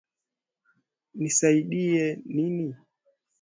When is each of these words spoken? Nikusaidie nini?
Nikusaidie 1.17 2.05
nini? 2.35 2.67